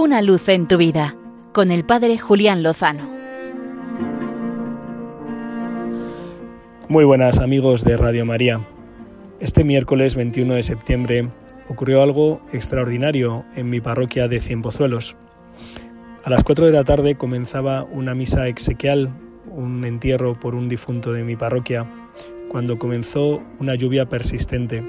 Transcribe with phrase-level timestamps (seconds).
[0.00, 1.16] Una luz en tu vida
[1.52, 3.10] con el Padre Julián Lozano.
[6.88, 8.60] Muy buenas amigos de Radio María.
[9.40, 11.28] Este miércoles 21 de septiembre
[11.68, 15.16] ocurrió algo extraordinario en mi parroquia de Cienpozuelos.
[16.22, 19.10] A las 4 de la tarde comenzaba una misa exequial,
[19.50, 21.90] un entierro por un difunto de mi parroquia,
[22.48, 24.84] cuando comenzó una lluvia persistente.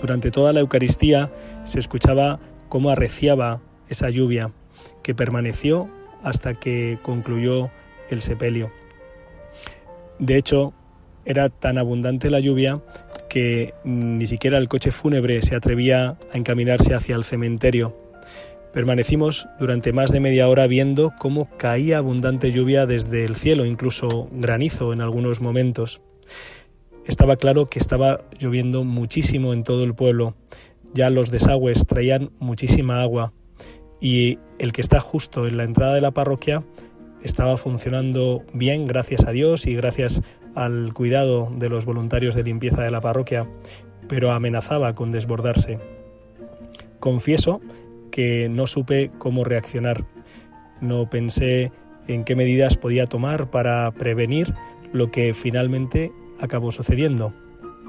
[0.00, 1.32] Durante toda la Eucaristía
[1.64, 2.38] se escuchaba
[2.68, 4.50] cómo arreciaba esa lluvia,
[5.02, 5.88] que permaneció
[6.22, 7.70] hasta que concluyó
[8.10, 8.72] el sepelio.
[10.18, 10.72] De hecho,
[11.24, 12.80] era tan abundante la lluvia
[13.28, 17.96] que ni siquiera el coche fúnebre se atrevía a encaminarse hacia el cementerio.
[18.72, 24.28] Permanecimos durante más de media hora viendo cómo caía abundante lluvia desde el cielo, incluso
[24.32, 26.00] granizo en algunos momentos.
[27.06, 30.34] Estaba claro que estaba lloviendo muchísimo en todo el pueblo.
[30.92, 33.32] Ya los desagües traían muchísima agua
[34.04, 36.62] y el que está justo en la entrada de la parroquia
[37.22, 40.20] estaba funcionando bien, gracias a Dios y gracias
[40.54, 43.48] al cuidado de los voluntarios de limpieza de la parroquia,
[44.06, 45.78] pero amenazaba con desbordarse.
[47.00, 47.62] Confieso
[48.10, 50.04] que no supe cómo reaccionar.
[50.82, 51.72] No pensé
[52.06, 54.52] en qué medidas podía tomar para prevenir
[54.92, 57.32] lo que finalmente acabó sucediendo.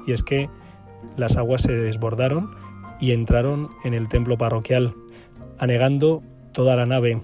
[0.06, 0.48] Y es que
[1.18, 2.56] las aguas se desbordaron
[3.00, 4.94] y entraron en el templo parroquial,
[5.58, 7.20] anegando toda la nave,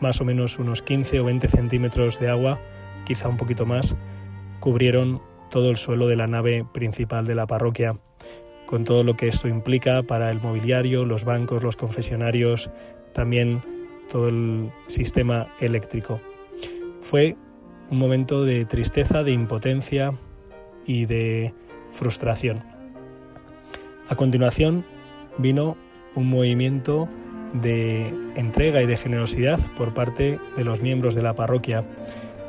[0.00, 2.60] más o menos unos 15 o 20 centímetros de agua,
[3.04, 3.96] quizá un poquito más,
[4.60, 7.98] cubrieron todo el suelo de la nave principal de la parroquia,
[8.66, 12.70] con todo lo que esto implica para el mobiliario, los bancos, los confesionarios,
[13.12, 13.62] también
[14.10, 16.20] todo el sistema eléctrico.
[17.00, 17.36] Fue
[17.90, 20.14] un momento de tristeza, de impotencia
[20.86, 21.52] y de
[21.90, 22.64] frustración.
[24.08, 24.84] A continuación
[25.38, 25.76] vino
[26.14, 27.08] un movimiento
[27.52, 31.84] de entrega y de generosidad por parte de los miembros de la parroquia.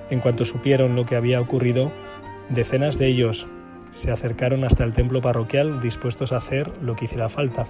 [0.09, 1.91] En cuanto supieron lo que había ocurrido,
[2.49, 3.47] decenas de ellos
[3.91, 7.67] se acercaron hasta el templo parroquial dispuestos a hacer lo que hiciera falta.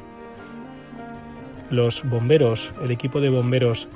[1.69, 3.89] Los bomberos, el equipo de bomberos,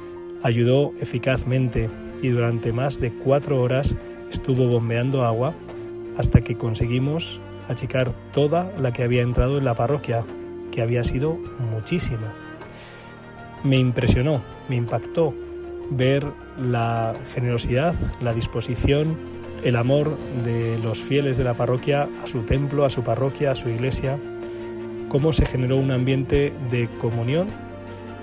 [0.43, 1.89] ayudó eficazmente
[2.21, 3.95] y durante más de cuatro horas
[4.31, 5.53] estuvo bombeando agua
[6.17, 10.23] hasta que conseguimos achicar toda la que había entrado en la parroquia,
[10.71, 11.37] que había sido
[11.71, 12.46] muchísima
[13.67, 15.33] me impresionó, me impactó
[15.89, 16.25] ver
[16.59, 19.17] la generosidad, la disposición,
[19.63, 23.55] el amor de los fieles de la parroquia a su templo, a su parroquia, a
[23.55, 24.17] su iglesia,
[25.09, 27.47] cómo se generó un ambiente de comunión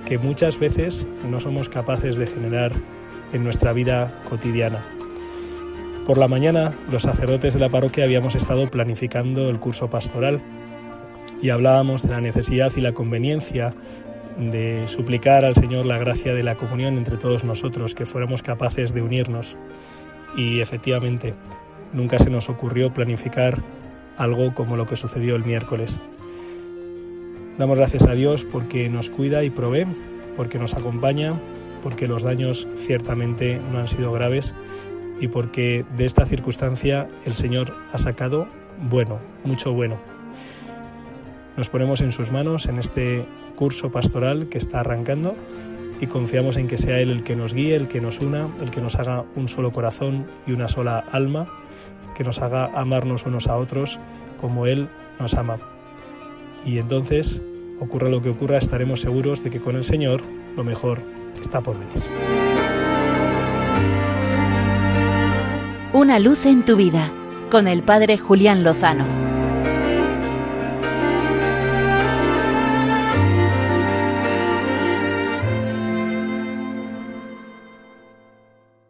[0.06, 2.72] que muchas veces no somos capaces de generar
[3.32, 4.84] en nuestra vida cotidiana.
[6.06, 10.40] Por la mañana los sacerdotes de la parroquia habíamos estado planificando el curso pastoral
[11.40, 13.74] y hablábamos de la necesidad y la conveniencia
[14.38, 18.92] de suplicar al Señor la gracia de la comunión entre todos nosotros, que fuéramos capaces
[18.92, 19.56] de unirnos.
[20.36, 21.34] Y efectivamente,
[21.92, 23.62] nunca se nos ocurrió planificar
[24.16, 25.98] algo como lo que sucedió el miércoles.
[27.58, 29.86] Damos gracias a Dios porque nos cuida y provee,
[30.36, 31.34] porque nos acompaña,
[31.82, 34.54] porque los daños ciertamente no han sido graves
[35.20, 38.48] y porque de esta circunstancia el Señor ha sacado
[38.90, 40.13] bueno, mucho bueno.
[41.56, 45.36] Nos ponemos en sus manos en este curso pastoral que está arrancando
[46.00, 48.70] y confiamos en que sea Él el que nos guíe, el que nos una, el
[48.70, 51.48] que nos haga un solo corazón y una sola alma,
[52.14, 54.00] que nos haga amarnos unos a otros
[54.40, 54.88] como Él
[55.20, 55.58] nos ama.
[56.64, 57.42] Y entonces,
[57.78, 60.22] ocurra lo que ocurra, estaremos seguros de que con el Señor
[60.56, 61.02] lo mejor
[61.40, 62.02] está por venir.
[65.92, 67.12] Una luz en tu vida,
[67.50, 69.06] con el Padre Julián Lozano.